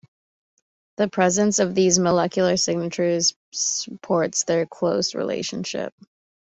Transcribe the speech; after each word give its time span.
The 0.97 1.07
presence 1.09 1.59
of 1.59 1.75
these 1.75 1.99
molecular 1.99 2.57
signatures 2.57 3.35
supports 3.51 4.45
their 4.45 4.65
close 4.65 5.13
relationship. 5.13 5.93